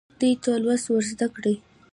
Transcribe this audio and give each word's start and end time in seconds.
دوی 0.19 0.33
ته 0.43 0.51
لوست 0.63 0.85
ورزده 0.89 1.27
کړئ. 1.35 1.55